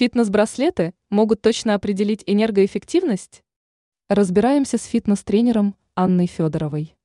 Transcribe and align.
Фитнес-браслеты 0.00 0.94
могут 1.10 1.42
точно 1.42 1.74
определить 1.74 2.24
энергоэффективность? 2.24 3.44
Разбираемся 4.08 4.78
с 4.78 4.84
фитнес-тренером 4.84 5.76
Анной 5.94 6.24
Федоровой. 6.24 6.96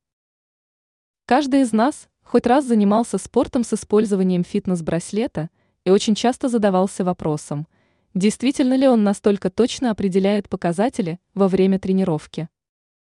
Каждый 1.25 1.63
из 1.63 1.73
нас 1.73 2.08
хоть 2.23 2.47
раз 2.47 2.63
занимался 2.63 3.17
спортом 3.17 3.66
с 3.66 3.73
использованием 3.73 4.45
фитнес-браслета 4.45 5.50
и 5.83 5.89
очень 5.89 6.16
часто 6.16 6.47
задавался 6.47 7.03
вопросом, 7.03 7.67
действительно 8.13 8.76
ли 8.76 8.88
он 8.88 9.04
настолько 9.04 9.50
точно 9.50 9.91
определяет 9.91 10.48
показатели 10.48 11.20
во 11.34 11.50
время 11.50 11.80
тренировки. 11.80 12.48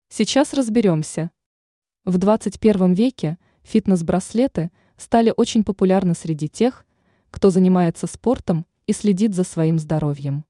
Сейчас 0.09 0.55
разберемся. 0.55 1.31
В 2.07 2.17
21 2.17 2.95
веке 2.95 3.37
фитнес-браслеты 3.63 4.71
стали 4.97 5.35
очень 5.37 5.65
популярны 5.65 6.15
среди 6.15 6.49
тех, 6.49 6.87
кто 7.31 7.51
занимается 7.51 8.07
спортом 8.07 8.65
и 8.93 8.95
следит 8.95 9.35
за 9.35 9.43
своим 9.43 9.79
здоровьем. 9.79 10.45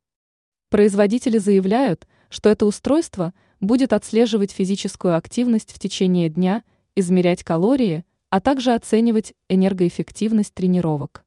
Производители 0.69 1.39
заявляют, 1.39 2.09
что 2.29 2.49
это 2.49 2.67
устройство 2.67 3.33
будет 3.61 3.93
отслеживать 3.93 4.51
физическую 4.51 5.17
активность 5.17 5.73
в 5.73 5.79
течение 5.79 6.29
дня, 6.29 6.65
измерять 6.97 7.45
калории, 7.45 8.05
а 8.31 8.41
также 8.41 8.75
оценивать 8.75 9.33
энергоэффективность 9.49 10.55
тренировок. 10.55 11.25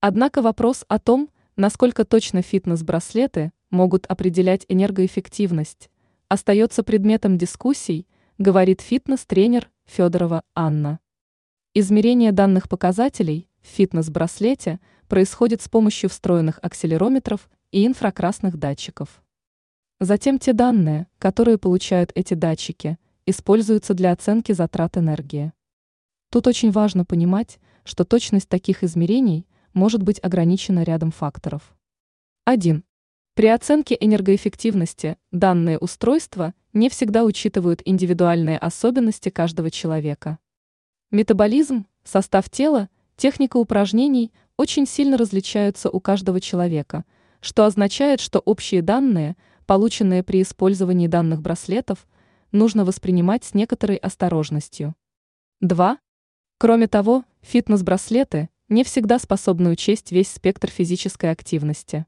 Однако 0.00 0.42
вопрос 0.42 0.84
о 0.86 1.00
том, 1.00 1.28
насколько 1.56 2.04
точно 2.04 2.40
фитнес-браслеты 2.40 3.50
могут 3.70 4.06
определять 4.06 4.64
энергоэффективность, 4.68 5.90
остается 6.28 6.84
предметом 6.84 7.36
дискуссий, 7.36 8.06
говорит 8.38 8.80
фитнес-тренер 8.80 9.72
Федорова 9.86 10.44
Анна. 10.54 11.00
Измерение 11.74 12.30
данных 12.30 12.68
показателей 12.68 13.48
в 13.64 13.66
фитнес-браслете– 13.66 14.78
происходит 15.08 15.62
с 15.62 15.68
помощью 15.68 16.10
встроенных 16.10 16.58
акселерометров 16.62 17.48
и 17.70 17.86
инфракрасных 17.86 18.56
датчиков. 18.56 19.22
Затем 20.00 20.38
те 20.38 20.52
данные, 20.52 21.06
которые 21.18 21.58
получают 21.58 22.10
эти 22.14 22.34
датчики, 22.34 22.98
используются 23.26 23.94
для 23.94 24.12
оценки 24.12 24.52
затрат 24.52 24.96
энергии. 24.96 25.52
Тут 26.30 26.46
очень 26.46 26.70
важно 26.70 27.04
понимать, 27.04 27.58
что 27.84 28.04
точность 28.04 28.48
таких 28.48 28.82
измерений 28.82 29.46
может 29.72 30.02
быть 30.02 30.18
ограничена 30.22 30.82
рядом 30.82 31.10
факторов. 31.10 31.76
1. 32.44 32.82
При 33.34 33.46
оценке 33.46 33.96
энергоэффективности 33.98 35.16
данные 35.30 35.78
устройства 35.78 36.54
не 36.72 36.88
всегда 36.88 37.24
учитывают 37.24 37.82
индивидуальные 37.84 38.58
особенности 38.58 39.28
каждого 39.28 39.70
человека. 39.70 40.38
Метаболизм, 41.10 41.86
состав 42.02 42.50
тела, 42.50 42.88
техника 43.16 43.56
упражнений– 43.56 44.32
очень 44.56 44.86
сильно 44.86 45.16
различаются 45.16 45.90
у 45.90 46.00
каждого 46.00 46.40
человека, 46.40 47.04
что 47.40 47.64
означает, 47.64 48.20
что 48.20 48.38
общие 48.38 48.82
данные, 48.82 49.36
полученные 49.66 50.22
при 50.22 50.42
использовании 50.42 51.08
данных 51.08 51.42
браслетов, 51.42 52.06
нужно 52.52 52.84
воспринимать 52.84 53.44
с 53.44 53.54
некоторой 53.54 53.96
осторожностью. 53.96 54.94
2. 55.60 55.98
Кроме 56.58 56.86
того, 56.86 57.24
фитнес-браслеты 57.42 58.48
не 58.68 58.84
всегда 58.84 59.18
способны 59.18 59.70
учесть 59.70 60.12
весь 60.12 60.30
спектр 60.30 60.70
физической 60.70 61.30
активности. 61.30 62.06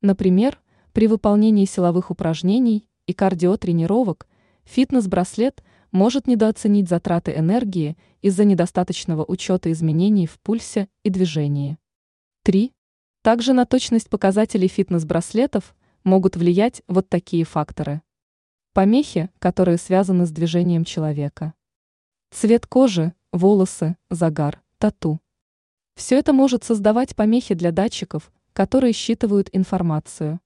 Например, 0.00 0.60
при 0.92 1.08
выполнении 1.08 1.66
силовых 1.66 2.10
упражнений 2.10 2.88
и 3.06 3.12
кардиотренировок 3.12 4.26
фитнес-браслет 4.64 5.62
может 5.96 6.26
недооценить 6.26 6.90
затраты 6.90 7.32
энергии 7.34 7.96
из-за 8.20 8.44
недостаточного 8.44 9.24
учета 9.26 9.72
изменений 9.72 10.26
в 10.26 10.38
пульсе 10.38 10.88
и 11.02 11.08
движении. 11.08 11.78
3. 12.42 12.70
Также 13.22 13.54
на 13.54 13.64
точность 13.64 14.10
показателей 14.10 14.68
фитнес-браслетов 14.68 15.74
могут 16.04 16.36
влиять 16.36 16.82
вот 16.86 17.08
такие 17.08 17.44
факторы. 17.44 18.02
Помехи, 18.74 19.30
которые 19.38 19.78
связаны 19.78 20.26
с 20.26 20.30
движением 20.30 20.84
человека. 20.84 21.54
Цвет 22.30 22.66
кожи, 22.66 23.14
волосы, 23.32 23.96
загар, 24.10 24.62
тату. 24.76 25.18
Все 25.94 26.18
это 26.18 26.34
может 26.34 26.62
создавать 26.62 27.16
помехи 27.16 27.54
для 27.54 27.72
датчиков, 27.72 28.30
которые 28.52 28.92
считывают 28.92 29.48
информацию. 29.54 30.40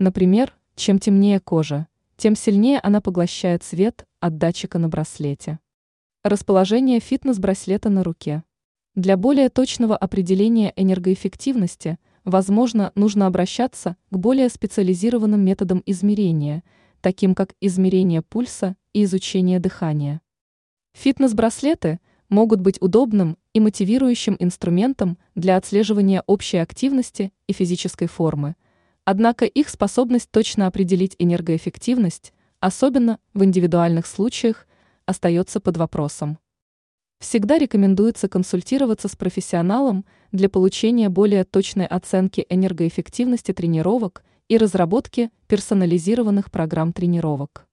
Например, 0.00 0.52
чем 0.74 0.98
темнее 0.98 1.38
кожа, 1.38 1.86
тем 2.22 2.36
сильнее 2.36 2.78
она 2.78 3.00
поглощает 3.00 3.64
свет 3.64 4.06
от 4.20 4.38
датчика 4.38 4.78
на 4.78 4.88
браслете. 4.88 5.58
Расположение 6.22 7.00
фитнес-браслета 7.00 7.90
на 7.90 8.04
руке. 8.04 8.44
Для 8.94 9.16
более 9.16 9.48
точного 9.48 9.96
определения 9.96 10.72
энергоэффективности, 10.76 11.98
возможно, 12.24 12.92
нужно 12.94 13.26
обращаться 13.26 13.96
к 14.12 14.16
более 14.16 14.50
специализированным 14.50 15.44
методам 15.44 15.82
измерения, 15.84 16.62
таким 17.00 17.34
как 17.34 17.56
измерение 17.60 18.22
пульса 18.22 18.76
и 18.92 19.02
изучение 19.02 19.58
дыхания. 19.58 20.20
Фитнес-браслеты 20.92 21.98
могут 22.28 22.60
быть 22.60 22.80
удобным 22.80 23.36
и 23.52 23.58
мотивирующим 23.58 24.36
инструментом 24.38 25.18
для 25.34 25.56
отслеживания 25.56 26.22
общей 26.28 26.58
активности 26.58 27.32
и 27.48 27.52
физической 27.52 28.06
формы, 28.06 28.54
однако 29.04 29.44
их 29.44 29.68
способность 29.68 30.30
точно 30.30 30.66
определить 30.66 31.16
энергоэффективность 31.18 32.32
особенно 32.62 33.18
в 33.34 33.42
индивидуальных 33.42 34.06
случаях, 34.06 34.68
остается 35.04 35.58
под 35.58 35.76
вопросом. 35.78 36.38
Всегда 37.18 37.58
рекомендуется 37.58 38.28
консультироваться 38.28 39.08
с 39.08 39.16
профессионалом 39.16 40.04
для 40.30 40.48
получения 40.48 41.08
более 41.08 41.44
точной 41.44 41.86
оценки 41.86 42.46
энергоэффективности 42.48 43.52
тренировок 43.52 44.22
и 44.46 44.56
разработки 44.58 45.30
персонализированных 45.48 46.52
программ 46.52 46.92
тренировок. 46.92 47.66